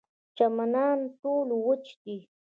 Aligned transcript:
چمنان 0.37 0.99
ټول 1.21 1.47
وچ 1.65 1.85
دي. 2.03 2.17